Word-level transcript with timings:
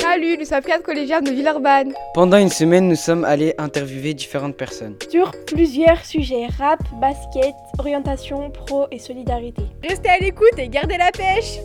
Salut, 0.00 0.36
nous 0.38 0.44
sommes 0.44 0.60
quatre 0.60 0.82
collégiens 0.82 1.22
de 1.22 1.30
Villeurbanne. 1.30 1.94
Pendant 2.12 2.36
une 2.36 2.50
semaine, 2.50 2.88
nous 2.88 2.96
sommes 2.96 3.24
allés 3.24 3.54
interviewer 3.56 4.12
différentes 4.12 4.56
personnes. 4.56 4.96
Sur 5.08 5.30
plusieurs 5.46 6.04
sujets, 6.04 6.48
rap, 6.58 6.80
basket, 7.00 7.54
orientation, 7.78 8.50
pro 8.50 8.86
et 8.90 8.98
solidarité. 8.98 9.62
Restez 9.88 10.10
à 10.10 10.18
l'écoute 10.18 10.58
et 10.58 10.68
gardez 10.68 10.98
la 10.98 11.10
pêche 11.12 11.58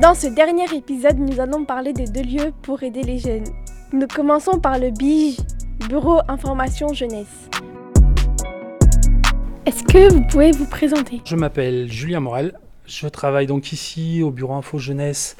Dans 0.00 0.14
ce 0.16 0.26
dernier 0.26 0.64
épisode, 0.74 1.20
nous 1.20 1.38
allons 1.38 1.64
parler 1.64 1.92
des 1.92 2.06
deux 2.06 2.22
lieux 2.22 2.52
pour 2.62 2.82
aider 2.82 3.04
les 3.04 3.20
jeunes. 3.20 3.46
Nous 3.92 4.08
commençons 4.08 4.58
par 4.58 4.80
le 4.80 4.90
BIGE, 4.90 5.36
Bureau 5.88 6.18
Information 6.26 6.92
Jeunesse. 6.92 7.48
Est-ce 9.64 9.84
que 9.84 10.12
vous 10.12 10.22
pouvez 10.22 10.50
vous 10.50 10.66
présenter? 10.66 11.20
Je 11.24 11.36
m'appelle 11.36 11.90
Julien 11.90 12.18
Morel. 12.18 12.58
Je 12.84 13.06
travaille 13.06 13.46
donc 13.46 13.72
ici 13.72 14.20
au 14.20 14.32
Bureau 14.32 14.54
Info 14.54 14.78
Jeunesse 14.78 15.36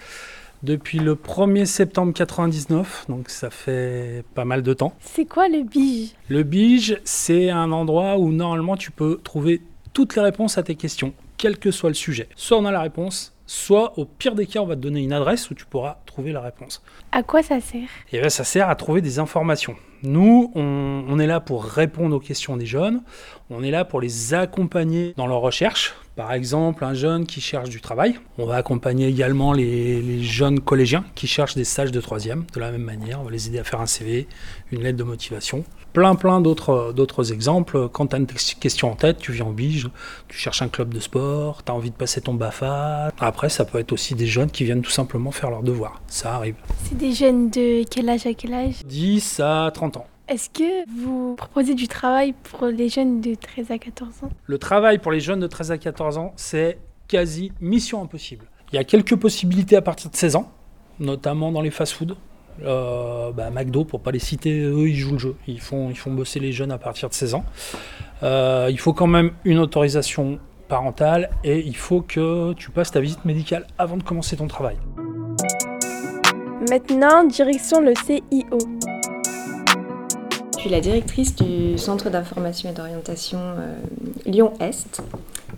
depuis 0.63 1.01
le 1.01 1.17
1er 1.17 1.65
septembre 1.65 2.13
99, 2.13 3.07
donc 3.09 3.29
ça 3.31 3.51
fait 3.51 4.23
pas 4.37 4.45
mal 4.45 4.63
de 4.63 4.75
temps. 4.75 4.95
C'est 5.01 5.25
quoi 5.25 5.49
le 5.49 5.65
BIGE? 5.65 6.11
Le 6.29 6.45
BIGE, 6.45 7.01
c'est 7.03 7.51
un 7.51 7.73
endroit 7.73 8.17
où 8.17 8.31
normalement 8.31 8.77
tu 8.77 8.93
peux 8.93 9.21
trouver 9.25 9.61
toutes 9.93 10.15
les 10.15 10.23
réponses 10.23 10.57
à 10.57 10.63
tes 10.63 10.77
questions, 10.77 11.15
quel 11.37 11.59
que 11.59 11.73
soit 11.73 11.91
le 11.91 11.95
sujet. 11.95 12.29
Soit 12.37 12.59
on 12.59 12.65
a 12.65 12.71
la 12.71 12.83
réponse, 12.83 13.35
soit 13.47 13.99
au 13.99 14.05
pire 14.05 14.37
des 14.37 14.47
cas, 14.47 14.61
on 14.61 14.67
va 14.67 14.77
te 14.77 14.81
donner 14.81 15.01
une 15.01 15.13
adresse 15.13 15.51
où 15.51 15.55
tu 15.55 15.65
pourras 15.65 15.97
trouver 16.07 16.31
la 16.31 16.43
réponse. 16.43 16.81
À 17.11 17.25
quoi 17.25 17.43
ça 17.43 17.61
sert? 17.61 17.89
Et 18.13 18.21
bien 18.21 18.29
ça 18.29 18.45
sert 18.45 18.69
à 18.69 18.77
trouver 18.77 19.01
des 19.01 19.19
informations. 19.19 19.75
Nous, 20.03 20.51
on, 20.57 21.19
est 21.21 21.27
là 21.27 21.39
pour 21.39 21.65
répondre 21.65 22.17
aux 22.17 22.21
questions 22.21 22.57
des 22.57 22.67
jeunes, 22.67 23.03
on 23.51 23.63
est 23.63 23.71
là 23.71 23.85
pour 23.85 24.01
les 24.01 24.35
accompagner 24.35 25.15
dans 25.17 25.29
leur 25.29 25.41
recherche. 25.41 25.95
Par 26.15 26.33
exemple, 26.35 26.85
un 26.85 26.93
jeune 26.93 27.25
qui 27.25 27.41
cherche 27.41 27.71
du 27.71 27.81
travail, 27.81 28.19
on 28.37 28.45
va 28.45 28.57
accompagner 28.57 29.07
également 29.07 29.55
les, 29.55 30.03
les 30.03 30.23
jeunes 30.23 30.61
collégiens 30.61 31.05
qui 31.15 31.27
cherchent 31.27 31.55
des 31.55 31.65
stages 31.65 31.91
de 31.91 32.01
troisième, 32.03 32.45
de 32.53 32.61
la 32.61 32.71
même 32.71 32.83
manière, 32.83 33.21
on 33.21 33.25
va 33.25 33.31
les 33.31 33.49
aider 33.49 33.59
à 33.59 33.65
faire 33.65 33.81
un 33.81 33.87
CV, 33.87 34.29
une 34.73 34.83
lettre 34.83 34.99
de 34.99 35.05
motivation. 35.05 35.65
Plein, 35.95 36.15
plein 36.15 36.41
d'autres, 36.41 36.93
d'autres 36.95 37.33
exemples. 37.33 37.89
Quand 37.89 38.09
tu 38.09 38.17
as 38.17 38.19
une 38.19 38.27
question 38.27 38.91
en 38.91 38.95
tête, 38.95 39.19
tu 39.19 39.33
viens 39.33 39.47
en 39.47 39.53
bige, 39.53 39.89
tu 40.29 40.37
cherches 40.37 40.61
un 40.61 40.69
club 40.69 40.93
de 40.93 41.01
sport, 41.01 41.65
tu 41.65 41.73
as 41.73 41.75
envie 41.75 41.91
de 41.91 41.97
passer 41.97 42.21
ton 42.21 42.35
BAFA. 42.35 43.11
Après, 43.19 43.49
ça 43.49 43.65
peut 43.65 43.79
être 43.79 43.93
aussi 43.93 44.15
des 44.15 44.27
jeunes 44.27 44.51
qui 44.51 44.65
viennent 44.65 44.83
tout 44.83 44.91
simplement 44.91 45.31
faire 45.31 45.51
leurs 45.51 45.63
devoirs. 45.63 46.03
Ça 46.09 46.35
arrive. 46.35 46.57
C'est 46.85 46.97
des 46.97 47.13
jeunes 47.13 47.49
de 47.49 47.85
quel 47.85 48.09
âge 48.11 48.27
à 48.27 48.35
quel 48.35 48.53
âge? 48.53 48.85
10 48.87 49.41
à 49.41 49.71
30 49.73 49.99
ans. 49.99 50.07
Est-ce 50.33 50.49
que 50.49 50.89
vous 50.91 51.35
proposez 51.35 51.75
du 51.75 51.89
travail 51.89 52.33
pour 52.33 52.67
les 52.67 52.89
jeunes 52.89 53.21
de 53.21 53.35
13 53.35 53.71
à 53.71 53.77
14 53.77 54.25
ans? 54.25 54.31
Le 54.47 54.57
travail 54.57 54.97
pour 54.97 55.13
les 55.13 55.21
jeunes 55.21 55.41
de 55.41 55.47
13 55.47 55.73
à 55.73 55.77
14 55.77 56.17
ans, 56.17 56.33
c'est 56.37 56.79
quasi 57.07 57.53
mission 57.61 58.03
impossible. 58.03 58.47
Il 58.73 58.77
y 58.77 58.79
a 58.79 58.85
quelques 58.85 59.15
possibilités 59.17 59.77
à 59.77 59.83
partir 59.83 60.11
de 60.11 60.17
16 60.17 60.37
ans, 60.37 60.51
notamment 61.01 61.53
dans 61.53 61.61
les 61.61 61.71
fast-foods. 61.71 62.17
Euh, 62.63 63.31
bah, 63.33 63.51
McDo, 63.51 63.85
pour 63.85 64.01
pas 64.01 64.11
les 64.11 64.19
citer, 64.19 64.59
eux 64.63 64.89
ils 64.89 64.97
jouent 64.97 65.13
le 65.13 65.19
jeu. 65.19 65.37
Ils 65.47 65.61
font, 65.61 65.91
ils 65.91 65.99
font 65.99 66.11
bosser 66.11 66.41
les 66.41 66.53
jeunes 66.53 66.73
à 66.73 66.79
partir 66.79 67.11
de 67.11 67.15
16 67.15 67.35
ans. 67.35 67.45
Euh, 68.23 68.69
il 68.71 68.79
faut 68.79 68.95
quand 68.95 69.07
même 69.07 69.33
une 69.45 69.59
autorisation 69.59 70.39
parentale 70.67 71.29
et 71.45 71.59
il 71.59 71.77
faut 71.77 72.01
que 72.01 72.55
tu 72.55 72.71
passes 72.71 72.91
ta 72.91 73.01
visite 73.01 73.27
médicale 73.27 73.67
avant 73.77 73.99
de 73.99 74.03
commencer 74.03 74.39
ton 74.39 74.47
travail. 74.47 74.79
Maintenant, 76.71 77.25
direction 77.25 77.83
le 77.83 77.93
CIO. 78.07 78.59
Je 80.63 80.69
suis 80.69 80.77
la 80.77 80.81
directrice 80.81 81.35
du 81.35 81.77
Centre 81.77 82.09
d'information 82.09 82.71
et 82.71 82.73
d'orientation 82.73 83.41
euh, 83.41 83.75
Lyon-Est, 84.27 85.03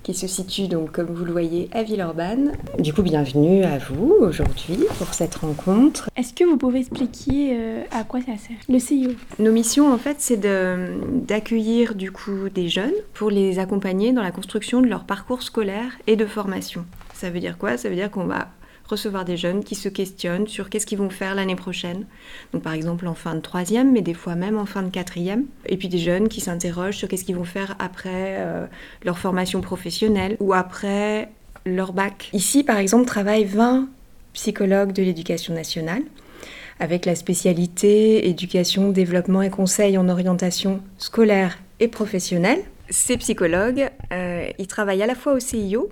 qui 0.02 0.14
se 0.14 0.26
situe 0.26 0.66
donc, 0.66 0.92
comme 0.92 1.08
vous 1.08 1.26
le 1.26 1.32
voyez, 1.32 1.68
à 1.72 1.82
Villeurbanne. 1.82 2.52
Du 2.78 2.94
coup, 2.94 3.02
bienvenue 3.02 3.64
à 3.64 3.76
vous 3.76 4.14
aujourd'hui 4.18 4.78
pour 4.96 5.12
cette 5.12 5.34
rencontre. 5.34 6.08
Est-ce 6.16 6.32
que 6.32 6.44
vous 6.44 6.56
pouvez 6.56 6.78
expliquer 6.78 7.54
euh, 7.54 7.82
à 7.90 8.04
quoi 8.04 8.20
ça 8.20 8.38
sert, 8.38 8.56
le 8.66 8.78
CIO 8.78 9.10
Nos 9.38 9.52
missions, 9.52 9.92
en 9.92 9.98
fait, 9.98 10.16
c'est 10.20 10.40
d'accueillir 10.40 11.94
du 11.94 12.10
coup 12.10 12.48
des 12.48 12.70
jeunes 12.70 12.94
pour 13.12 13.28
les 13.28 13.58
accompagner 13.58 14.14
dans 14.14 14.22
la 14.22 14.30
construction 14.30 14.80
de 14.80 14.86
leur 14.86 15.04
parcours 15.04 15.42
scolaire 15.42 15.98
et 16.06 16.16
de 16.16 16.24
formation. 16.24 16.86
Ça 17.12 17.28
veut 17.28 17.40
dire 17.40 17.58
quoi? 17.58 17.76
Ça 17.76 17.90
veut 17.90 17.94
dire 17.94 18.10
qu'on 18.10 18.24
va 18.24 18.48
recevoir 18.86 19.24
des 19.24 19.36
jeunes 19.36 19.64
qui 19.64 19.74
se 19.74 19.88
questionnent 19.88 20.46
sur 20.46 20.68
qu'est-ce 20.68 20.86
qu'ils 20.86 20.98
vont 20.98 21.10
faire 21.10 21.34
l'année 21.34 21.56
prochaine. 21.56 22.06
Donc 22.52 22.62
par 22.62 22.72
exemple 22.72 23.06
en 23.06 23.14
fin 23.14 23.34
de 23.34 23.40
troisième, 23.40 23.92
mais 23.92 24.02
des 24.02 24.14
fois 24.14 24.34
même 24.34 24.58
en 24.58 24.66
fin 24.66 24.82
de 24.82 24.90
quatrième. 24.90 25.44
Et 25.66 25.76
puis 25.76 25.88
des 25.88 25.98
jeunes 25.98 26.28
qui 26.28 26.40
s'interrogent 26.40 26.96
sur 26.96 27.08
qu'est-ce 27.08 27.24
qu'ils 27.24 27.36
vont 27.36 27.44
faire 27.44 27.76
après 27.78 28.36
euh, 28.38 28.66
leur 29.04 29.18
formation 29.18 29.60
professionnelle 29.60 30.36
ou 30.40 30.52
après 30.52 31.30
leur 31.66 31.92
bac. 31.92 32.30
Ici 32.32 32.62
par 32.62 32.78
exemple 32.78 33.06
travaillent 33.06 33.44
20 33.44 33.88
psychologues 34.34 34.92
de 34.92 35.02
l'éducation 35.02 35.54
nationale 35.54 36.02
avec 36.80 37.06
la 37.06 37.14
spécialité 37.14 38.28
éducation, 38.28 38.90
développement 38.90 39.42
et 39.42 39.50
conseil 39.50 39.96
en 39.96 40.08
orientation 40.08 40.80
scolaire 40.98 41.58
et 41.80 41.88
professionnelle. 41.88 42.60
Ces 42.90 43.16
psychologues, 43.16 43.88
euh, 44.12 44.48
ils 44.58 44.66
travaillent 44.66 45.02
à 45.02 45.06
la 45.06 45.14
fois 45.14 45.34
au 45.34 45.40
CIO, 45.40 45.90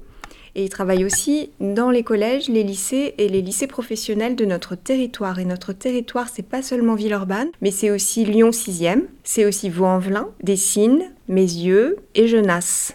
et 0.54 0.64
il 0.64 0.68
travaille 0.68 1.04
aussi 1.04 1.50
dans 1.60 1.90
les 1.90 2.02
collèges, 2.02 2.48
les 2.48 2.62
lycées 2.62 3.14
et 3.18 3.28
les 3.28 3.42
lycées 3.42 3.66
professionnels 3.66 4.36
de 4.36 4.44
notre 4.44 4.74
territoire. 4.74 5.38
Et 5.38 5.44
notre 5.44 5.72
territoire, 5.72 6.28
c'est 6.28 6.46
pas 6.46 6.62
seulement 6.62 6.94
Villeurbanne, 6.94 7.48
mais 7.60 7.70
c'est 7.70 7.90
aussi 7.90 8.24
Lyon 8.24 8.50
6e, 8.50 9.02
c'est 9.24 9.46
aussi 9.46 9.70
Vaux-en-Velin, 9.70 10.28
Dessines, 10.42 11.04
Mézieux 11.28 11.96
et 12.14 12.28
Genasse. 12.28 12.94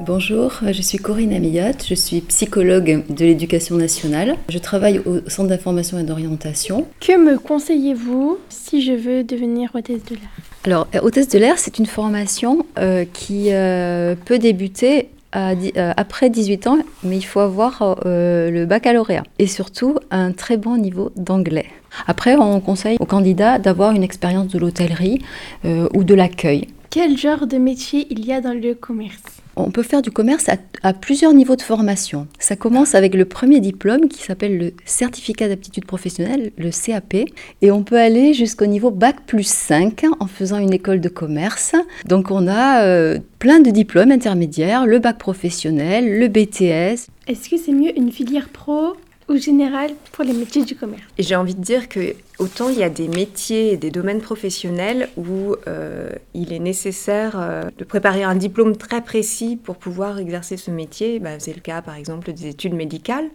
Bonjour, 0.00 0.60
je 0.70 0.82
suis 0.82 0.98
Corinne 0.98 1.32
Amillat, 1.32 1.72
je 1.86 1.94
suis 1.94 2.20
psychologue 2.20 3.04
de 3.08 3.24
l'éducation 3.24 3.76
nationale. 3.76 4.36
Je 4.50 4.58
travaille 4.58 4.98
au 4.98 5.26
Centre 5.30 5.48
d'information 5.48 5.98
et 5.98 6.02
d'orientation. 6.02 6.86
Que 7.00 7.16
me 7.16 7.38
conseillez-vous 7.38 8.36
si 8.50 8.82
je 8.82 8.92
veux 8.92 9.24
devenir 9.24 9.70
hôtesse 9.74 10.04
de 10.04 10.16
l'air 10.16 10.53
Alors, 10.64 10.86
hôtesse 11.02 11.28
de 11.28 11.38
l'air, 11.38 11.58
c'est 11.58 11.78
une 11.78 11.84
formation 11.86 12.64
euh, 12.78 13.04
qui 13.12 13.48
euh, 13.52 14.14
peut 14.24 14.38
débuter 14.38 15.10
euh, 15.36 15.92
après 15.96 16.30
18 16.30 16.66
ans, 16.68 16.78
mais 17.02 17.16
il 17.16 17.22
faut 17.22 17.40
avoir 17.40 17.98
euh, 18.06 18.50
le 18.50 18.66
baccalauréat 18.66 19.24
et 19.38 19.46
surtout 19.46 19.98
un 20.10 20.32
très 20.32 20.56
bon 20.56 20.76
niveau 20.76 21.10
d'anglais. 21.16 21.66
Après, 22.06 22.36
on 22.36 22.60
conseille 22.60 22.96
aux 23.00 23.06
candidats 23.06 23.58
d'avoir 23.58 23.92
une 23.92 24.02
expérience 24.02 24.48
de 24.48 24.58
l'hôtellerie 24.58 25.20
euh, 25.64 25.88
ou 25.92 26.04
de 26.04 26.14
l'accueil. 26.14 26.68
Quel 26.88 27.18
genre 27.18 27.46
de 27.46 27.58
métier 27.58 28.06
il 28.10 28.24
y 28.24 28.32
a 28.32 28.40
dans 28.40 28.54
le 28.54 28.74
commerce? 28.74 29.33
On 29.56 29.70
peut 29.70 29.82
faire 29.82 30.02
du 30.02 30.10
commerce 30.10 30.48
à, 30.82 30.92
plusieurs 30.92 31.32
niveaux 31.32 31.56
de 31.56 31.62
formation. 31.62 32.26
Ça 32.38 32.56
commence 32.56 32.94
avec 32.94 33.14
le 33.14 33.24
premier 33.24 33.60
diplôme 33.60 34.08
qui 34.08 34.22
s'appelle 34.22 34.58
le 34.58 34.72
certificat 34.84 35.48
d'aptitude 35.48 35.86
professionnelle, 35.86 36.52
le 36.58 36.70
CAP, 36.70 37.14
et 37.62 37.70
on 37.70 37.82
peut 37.82 37.98
aller 37.98 38.34
jusqu'au 38.34 38.66
niveau 38.66 38.90
bac 38.90 39.16
plus 39.26 39.46
5 39.46 40.04
en 40.20 40.26
faisant 40.26 40.58
une 40.58 40.72
école 40.72 41.00
de 41.00 41.08
commerce. 41.08 41.74
Donc 42.06 42.30
on 42.30 42.46
a 42.46 42.82
euh, 42.84 43.18
plein 43.38 43.60
de 43.60 43.70
diplômes 43.70 44.12
intermédiaires, 44.12 44.86
le 44.86 44.98
bac 44.98 45.18
professionnel, 45.18 46.18
le 46.18 46.28
BTS. 46.28 47.08
Est-ce 47.26 47.48
que 47.48 47.56
c'est 47.56 47.72
mieux 47.72 47.96
une 47.96 48.12
filière 48.12 48.48
pro 48.48 48.94
ou 49.28 49.36
générale 49.36 49.92
pour 50.12 50.24
les 50.24 50.32
métiers 50.32 50.64
du 50.64 50.76
commerce 50.76 51.02
j'ai 51.18 51.36
envie 51.36 51.54
de 51.54 51.62
dire 51.62 51.88
que 51.88 52.14
autant 52.38 52.68
il 52.68 52.78
y 52.78 52.82
a 52.82 52.90
des 52.90 53.08
métiers 53.08 53.72
et 53.72 53.76
des 53.76 53.90
domaines 53.90 54.20
professionnels 54.20 55.08
où 55.16 55.54
euh, 55.66 56.10
il 56.34 56.52
est 56.52 56.58
nécessaire 56.58 57.34
euh, 57.38 57.70
de 57.76 57.84
préparer 57.84 58.22
un 58.22 58.34
diplôme 58.34 58.76
très 58.76 59.02
précis 59.02 59.56
pour 59.56 59.76
pouvoir 59.76 60.18
exercer 60.18 60.56
ce 60.56 60.70
métier. 60.70 61.18
Bah, 61.20 61.38
c'est 61.38 61.54
le 61.54 61.60
cas 61.60 61.82
par 61.82 61.94
exemple 61.94 62.32
des 62.32 62.46
études 62.46 62.74
médicales. 62.74 63.28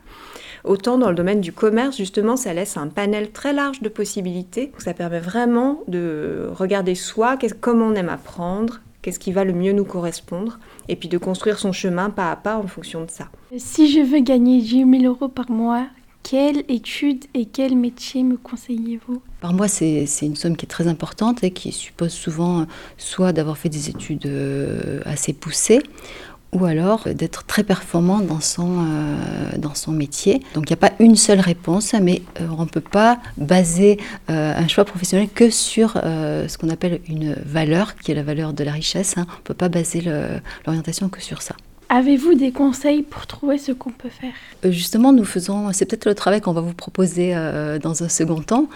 Autant 0.64 0.98
dans 0.98 1.10
le 1.10 1.16
domaine 1.16 1.40
du 1.40 1.54
commerce, 1.54 1.96
justement, 1.96 2.36
ça 2.36 2.54
laisse 2.54 2.76
un 2.76 2.88
panel 2.88 3.32
très 3.32 3.54
large 3.54 3.82
de 3.82 3.88
possibilités. 3.88 4.72
Ça 4.78 4.94
permet 4.94 5.20
vraiment 5.20 5.84
de 5.88 6.50
regarder 6.54 6.96
soi, 6.96 7.38
comment 7.62 7.88
on 7.88 7.96
aime 7.96 8.10
apprendre, 8.10 8.82
qu'est-ce 9.02 9.20
qui 9.20 9.32
va 9.32 9.44
le 9.44 9.54
mieux 9.54 9.74
nous 9.74 9.86
correspondre, 9.86 10.60
et 10.88 10.96
puis 10.96 11.10
de 11.10 11.18
construire 11.18 11.60
son 11.60 11.72
chemin 11.72 12.10
pas 12.10 12.32
à 12.32 12.36
pas 12.36 12.58
en 12.58 12.68
fonction 12.68 13.04
de 13.06 13.10
ça. 13.10 13.30
Si 13.58 13.92
je 13.92 14.02
veux 14.02 14.20
gagner 14.20 14.62
10 14.62 14.86
000 15.02 15.04
euros 15.04 15.30
par 15.30 15.50
mois, 15.50 15.88
quelle 16.24 16.64
étude 16.68 17.26
et 17.34 17.46
quel 17.46 17.76
métier 17.76 18.24
me 18.24 18.38
conseillez-vous? 18.38 19.22
Par 19.42 19.54
mois, 19.54 19.68
c'est 19.68 20.06
une 20.22 20.36
somme 20.36 20.58
qui 20.58 20.66
est 20.66 20.70
très 20.70 20.88
importante 20.88 21.44
et 21.44 21.52
qui 21.52 21.72
suppose 21.72 22.12
souvent 22.12 22.68
soit 22.98 23.32
d'avoir 23.32 23.58
fait 23.58 23.70
des 23.70 23.90
études 23.90 24.26
euh, 24.26 25.02
assez 25.06 25.34
poussées, 25.34 25.82
ou 26.52 26.66
alors 26.66 27.08
d'être 27.08 27.46
très 27.46 27.64
performant 27.64 28.20
dans 28.20 28.40
son, 28.40 28.80
euh, 28.80 29.58
dans 29.58 29.76
son 29.76 29.92
métier. 29.92 30.42
Donc 30.54 30.70
il 30.70 30.74
n'y 30.74 30.80
a 30.80 30.90
pas 30.90 30.94
une 31.00 31.16
seule 31.16 31.40
réponse, 31.40 31.94
mais 32.02 32.22
euh, 32.42 32.48
on 32.58 32.64
ne 32.64 32.70
peut 32.70 32.82
pas 32.82 33.20
baser 33.38 34.00
euh, 34.30 34.54
un 34.56 34.68
choix 34.68 34.86
professionnel 34.86 35.30
que 35.34 35.50
sur 35.50 35.94
ce 35.94 36.58
qu'on 36.58 36.70
appelle 36.70 37.00
une 37.08 37.36
valeur, 37.46 37.96
qui 37.96 38.12
est 38.12 38.16
la 38.16 38.24
valeur 38.24 38.54
de 38.54 38.64
la 38.64 38.72
richesse. 38.72 39.18
Hein. 39.18 39.26
On 39.30 39.38
ne 39.38 39.44
peut 39.44 39.54
pas 39.54 39.70
baser 39.70 40.04
l'orientation 40.66 41.10
que 41.10 41.22
sur 41.22 41.42
ça. 41.42 41.56
Avez-vous 41.90 42.36
des 42.36 42.52
conseils 42.52 43.02
pour 43.02 43.26
trouver 43.26 43.58
ce 43.58 43.72
qu'on 43.72 43.90
peut 43.90 44.10
faire? 44.10 44.34
Justement, 44.72 45.12
nous 45.12 45.26
faisons, 45.26 45.74
c'est 45.74 45.86
peut-être 45.86 46.06
le 46.06 46.16
travail 46.16 46.40
qu'on 46.40 46.54
va 46.54 46.62
vous 46.62 46.74
proposer 46.74 47.34
dans 47.82 48.04
un 48.04 48.10
second 48.10 48.42
temps. 48.42 48.68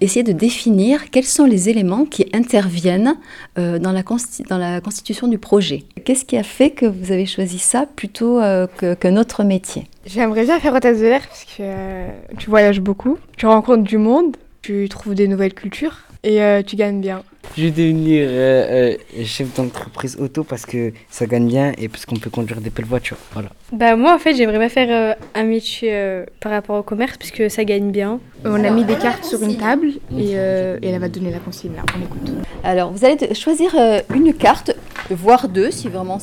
essayer 0.00 0.22
de 0.22 0.32
définir 0.32 1.10
quels 1.10 1.24
sont 1.24 1.44
les 1.44 1.68
éléments 1.68 2.04
qui 2.04 2.26
interviennent 2.32 3.16
euh, 3.58 3.78
dans, 3.78 3.92
la 3.92 4.02
dans, 4.02 4.58
la 4.58 4.80
constitution 4.80 5.28
du 5.28 5.38
projet. 5.38 5.84
Qu'est-ce 6.04 6.24
qui 6.24 6.36
a 6.36 6.42
fait 6.42 6.70
que 6.70 6.86
vous 6.86 7.12
avez 7.12 7.26
choisi 7.26 7.58
ça 7.58 7.86
plutôt 7.86 8.40
euh, 8.40 8.66
qu'un 9.00 9.16
autre 9.16 9.44
métier? 9.44 9.86
J'aimerais 10.06 10.44
bien 10.44 10.60
faire 10.60 10.74
hôtesse 10.74 10.98
de 10.98 11.04
l'air 11.04 11.26
parce 11.26 11.44
que 11.44 11.60
euh, 11.60 12.08
tu 12.38 12.50
voyages 12.50 12.80
beaucoup, 12.80 13.18
tu 13.36 13.46
rencontres 13.46 13.84
du 13.84 13.98
monde, 13.98 14.36
tu 14.62 14.88
trouves 14.88 15.14
des 15.14 15.28
nouvelles 15.28 15.54
cultures 15.54 15.98
et 16.24 16.62
tu 16.64 16.76
gagnes 16.76 17.00
bien. 17.00 17.22
Je 17.56 17.62
vais 17.62 17.70
devenir 17.70 18.26
euh, 18.28 18.96
euh, 19.16 19.24
chef 19.24 19.54
d'entreprise 19.54 20.16
auto 20.18 20.42
parce 20.42 20.66
que 20.66 20.92
ça 21.08 21.26
gagne 21.26 21.46
bien 21.46 21.72
et 21.78 21.88
parce 21.88 22.04
qu'on 22.04 22.16
peut 22.16 22.30
conduire 22.30 22.60
des 22.60 22.70
belles 22.70 22.84
voitures. 22.84 23.16
Voilà. 23.32 23.50
Bah 23.72 23.94
moi 23.94 24.12
en 24.12 24.18
fait 24.18 24.34
j'aimerais 24.34 24.58
bien 24.58 24.68
faire 24.68 24.88
euh, 24.90 25.14
un 25.36 25.44
métier 25.44 26.24
par 26.40 26.50
rapport 26.50 26.80
au 26.80 26.82
commerce 26.82 27.16
puisque 27.16 27.48
ça 27.48 27.64
gagne 27.64 27.92
bien. 27.92 28.18
On 28.44 28.64
a 28.64 28.70
mis 28.70 28.84
des 28.84 28.96
cartes 28.96 29.24
sur 29.24 29.40
une 29.40 29.56
table 29.56 29.92
et, 30.18 30.32
elle 30.32 30.98
va 30.98 31.08
donner 31.08 31.30
la 31.30 31.38
consigne 31.38 31.74
là. 31.76 31.82
On 31.96 32.02
écoute. 32.02 32.32
Alors 32.64 32.90
vous 32.90 33.04
allez 33.04 33.34
choisir 33.34 33.76
une 34.12 34.34
carte, 34.34 34.74
voire 35.10 35.48
deux 35.48 35.70
si 35.70 35.88
vraiment 35.88 36.18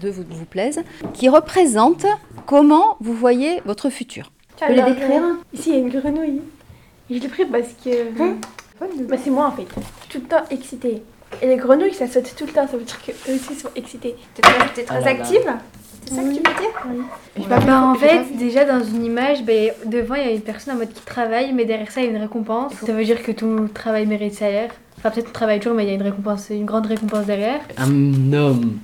deux 0.00 0.10
vous, 0.10 0.24
vous 0.30 0.44
plaisent, 0.44 0.82
qui 1.12 1.28
représente 1.28 2.06
comment 2.46 2.96
vous 3.00 3.14
voyez 3.14 3.60
votre 3.64 3.90
futur. 3.90 4.30
Tu 4.56 4.64
peux 4.64 4.74
les 4.74 4.82
décrire 4.82 5.22
Ici 5.52 5.70
il 5.70 5.72
y 5.72 5.76
a 5.76 5.80
une 5.80 5.88
grenouille. 5.90 6.40
Je 7.10 7.16
l'ai 7.16 7.28
pris 7.28 7.46
parce 7.46 7.74
que... 7.82 8.22
Hein? 8.22 8.36
Bah, 8.80 9.16
c'est 9.22 9.30
moi 9.30 9.46
en 9.46 9.52
fait. 9.52 9.66
tout 10.08 10.18
le 10.18 10.24
temps 10.24 10.44
excitée. 10.50 11.02
Et 11.42 11.46
les 11.46 11.56
grenouilles, 11.56 11.94
ça 11.94 12.06
saute 12.06 12.34
tout 12.36 12.46
le 12.46 12.52
temps, 12.52 12.66
ça 12.66 12.76
veut 12.76 12.84
dire 12.84 13.00
qu'eux 13.04 13.34
aussi 13.34 13.54
sont 13.54 13.68
excités. 13.76 14.16
T'es 14.34 14.42
très, 14.42 14.84
très 14.84 14.96
ah 15.04 15.08
active 15.08 15.44
C'est 16.06 16.14
ça 16.14 16.22
que 16.22 16.28
tu 16.28 16.36
veux 16.36 16.42
dire 16.42 17.04
oui. 17.36 17.44
bah, 17.48 17.82
En 17.82 17.94
fait, 17.94 18.36
déjà 18.36 18.64
dans 18.64 18.82
une 18.82 19.04
image, 19.04 19.44
bah, 19.44 19.52
devant 19.84 20.14
il 20.14 20.26
y 20.26 20.28
a 20.28 20.32
une 20.32 20.40
personne 20.40 20.74
en 20.74 20.78
mode 20.78 20.92
qui 20.92 21.02
travaille, 21.02 21.52
mais 21.52 21.64
derrière 21.64 21.90
ça 21.90 22.00
il 22.00 22.04
y 22.04 22.08
a 22.08 22.10
une 22.10 22.22
récompense. 22.22 22.72
Ça 22.74 22.92
veut 22.92 23.04
dire 23.04 23.22
que 23.22 23.32
ton 23.32 23.68
travail 23.68 24.06
mérite 24.06 24.34
salaire. 24.34 24.70
Enfin, 24.96 25.10
peut-être 25.10 25.26
ton 25.26 25.32
travail 25.32 25.60
toujours, 25.60 25.76
mais 25.76 25.84
il 25.84 25.88
y 25.88 25.92
a 25.92 25.94
une 25.94 26.02
récompense, 26.02 26.48
une 26.50 26.64
grande 26.64 26.86
récompense 26.86 27.26
derrière. 27.26 27.60
Un 27.76 28.32
homme 28.32 28.78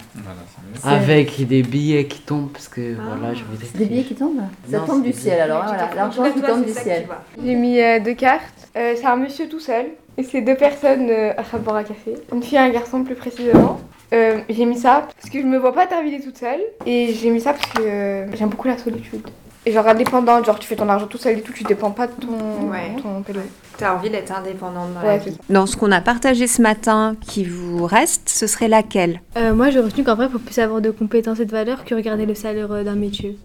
avec 0.83 1.47
des 1.47 1.63
billets 1.63 2.07
qui 2.07 2.21
tombent, 2.21 2.51
parce 2.53 2.69
que 2.69 2.97
ah. 2.99 3.03
voilà, 3.17 3.35
je 3.35 3.45
voudrais. 3.45 3.67
Des 3.75 3.85
billets 3.87 4.05
qui 4.05 4.15
tombent? 4.15 4.43
Ça 4.71 4.81
tombe 4.81 5.03
du 5.03 5.13
ciel 5.13 5.41
alors, 5.41 5.65
voilà, 5.65 5.91
l'argent 5.95 6.25
qui 6.33 6.41
tombe 6.41 6.65
du 6.65 6.73
ciel. 6.73 7.07
J'ai 7.43 7.55
mis 7.55 7.81
euh, 7.81 8.01
deux 8.01 8.15
cartes. 8.15 8.69
Euh, 8.77 8.95
c'est 8.97 9.07
un 9.07 9.17
monsieur 9.17 9.49
tout 9.49 9.61
seul. 9.61 9.87
Et 10.17 10.23
c'est 10.23 10.43
deux 10.43 10.55
personnes 10.55 11.09
euh, 11.11 11.33
à 11.37 11.43
faire 11.43 11.61
boire 11.61 11.77
un 11.77 11.85
café. 11.85 12.15
Une 12.33 12.43
fille 12.43 12.57
et 12.57 12.61
un 12.61 12.71
garçon 12.71 13.03
plus 13.03 13.15
précisément. 13.15 13.81
Euh, 14.13 14.39
j'ai 14.49 14.65
mis 14.65 14.79
ça 14.79 15.09
parce 15.17 15.29
que 15.29 15.41
je 15.41 15.47
me 15.47 15.59
vois 15.59 15.73
pas 15.73 15.87
terminer 15.87 16.21
toute 16.21 16.39
seule. 16.39 16.61
Et 16.87 17.13
j'ai 17.15 17.31
mis 17.31 17.41
ça 17.41 17.53
parce 17.53 17.67
que 17.73 18.27
j'aime 18.35 18.49
beaucoup 18.49 18.69
la 18.69 18.79
solitude. 18.79 19.27
Et 19.67 19.73
genre 19.73 19.89
indépendante, 19.89 20.45
genre 20.45 20.59
tu 20.59 20.69
fais 20.69 20.77
ton 20.77 20.89
argent 20.91 21.07
tout 21.07 21.17
seul 21.17 21.39
et 21.39 21.41
tout, 21.41 21.53
tu 21.53 21.65
dépends 21.65 21.91
pas 21.91 22.07
de 22.07 22.13
ton, 22.13 22.71
ouais. 22.71 22.95
ton 23.03 23.23
pélo. 23.23 23.41
T'as 23.79 23.95
envie 23.95 24.11
d'être 24.11 24.31
indépendante 24.31 24.93
dans 24.93 25.01
la 25.01 25.17
vie. 25.17 25.39
Dans 25.49 25.65
ce 25.65 25.77
qu'on 25.77 25.91
a 25.91 26.03
partagé 26.03 26.47
ce 26.47 26.61
matin 26.61 27.17
qui 27.21 27.45
vous 27.45 27.87
reste, 27.87 28.29
ce 28.29 28.47
serait 28.47 28.69
laquelle? 28.69 29.23
Moi 29.55 29.71
j'ai 29.71 29.81
retenu 29.81 30.05
qu'en 30.05 30.17
vrai, 30.17 30.27
il 30.27 30.33
faut 30.33 30.39
plus 30.39 30.59
avoir 30.59 30.83
de 30.83 30.91
compétences 30.91 31.41
et 31.41 31.47
de 31.47 31.51
valeurs 31.51 31.85
que 31.87 31.95
regarder 31.95 32.27
le 32.27 32.35
salaire 32.35 32.85
d'un 32.85 32.95
métier. 32.95 33.39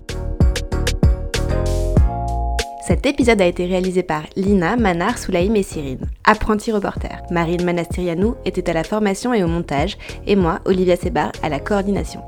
Cet 2.86 3.06
épisode 3.06 3.39
a 3.39 3.45
été 3.45 3.65
réalisé 3.65 4.04
par 4.04 4.24
Lina, 4.36 4.75
Manar, 4.75 5.19
Soulaïm 5.19 5.56
et 5.56 5.63
Cyrine, 5.63 6.07
apprentis 6.25 6.72
reporters. 6.72 7.22
Marine 7.31 7.63
Manastirianou 7.63 8.36
était 8.45 8.68
à 8.69 8.74
la 8.74 8.83
formation 8.83 9.33
et 9.33 9.44
au 9.44 9.48
montage, 9.48 9.98
et 10.25 10.36
moi, 10.36 10.60
Olivia 10.65 10.95
Sebar, 10.98 11.31
à 11.44 11.50
la 11.50 11.60
coordination. 11.60 12.22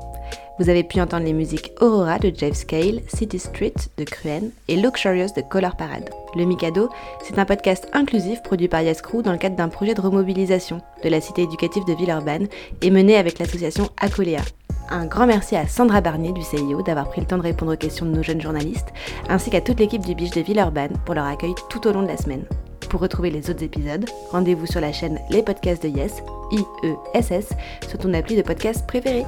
Vous 0.62 0.70
avez 0.70 0.84
pu 0.84 1.00
entendre 1.00 1.24
les 1.24 1.32
musiques 1.32 1.72
Aurora 1.80 2.20
de 2.20 2.32
Jeff 2.32 2.54
Scale, 2.54 3.00
City 3.08 3.40
Street 3.40 3.74
de 3.96 4.04
Cruen 4.04 4.52
et 4.68 4.76
Luxurious 4.76 5.32
de 5.36 5.42
Color 5.42 5.74
Parade. 5.74 6.08
Le 6.36 6.44
Mikado, 6.44 6.88
c'est 7.24 7.36
un 7.40 7.44
podcast 7.44 7.88
inclusif 7.92 8.40
produit 8.44 8.68
par 8.68 8.80
Yascrew 8.80 9.22
dans 9.22 9.32
le 9.32 9.38
cadre 9.38 9.56
d'un 9.56 9.68
projet 9.68 9.94
de 9.94 10.00
remobilisation 10.00 10.80
de 11.02 11.08
la 11.08 11.20
cité 11.20 11.42
éducative 11.42 11.84
de 11.84 11.94
Villeurbanne 11.94 12.46
et 12.80 12.92
mené 12.92 13.16
avec 13.16 13.40
l'association 13.40 13.88
Acolea. 14.00 14.42
Un 14.88 15.06
grand 15.06 15.26
merci 15.26 15.56
à 15.56 15.66
Sandra 15.66 16.00
Barnier 16.00 16.30
du 16.30 16.42
CIO 16.42 16.80
d'avoir 16.82 17.08
pris 17.08 17.22
le 17.22 17.26
temps 17.26 17.38
de 17.38 17.42
répondre 17.42 17.72
aux 17.72 17.76
questions 17.76 18.06
de 18.06 18.12
nos 18.12 18.22
jeunes 18.22 18.40
journalistes, 18.40 18.92
ainsi 19.28 19.50
qu'à 19.50 19.62
toute 19.62 19.80
l'équipe 19.80 20.06
du 20.06 20.14
Biche 20.14 20.30
de 20.30 20.42
Villeurbanne 20.42 20.96
pour 21.04 21.16
leur 21.16 21.26
accueil 21.26 21.56
tout 21.70 21.88
au 21.88 21.92
long 21.92 22.02
de 22.02 22.08
la 22.08 22.16
semaine. 22.16 22.44
Pour 22.88 23.00
retrouver 23.00 23.30
les 23.30 23.50
autres 23.50 23.64
épisodes, 23.64 24.08
rendez-vous 24.30 24.66
sur 24.66 24.80
la 24.80 24.92
chaîne 24.92 25.18
Les 25.28 25.42
Podcasts 25.42 25.82
de 25.82 25.88
Yes, 25.88 26.22
I-E-S-S, 26.52 27.48
sur 27.88 27.98
ton 27.98 28.14
appli 28.14 28.36
de 28.36 28.42
podcast 28.42 28.86
préféré. 28.86 29.24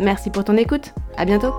Merci 0.00 0.30
pour 0.30 0.44
ton 0.44 0.56
écoute, 0.56 0.92
à 1.16 1.24
bientôt 1.24 1.54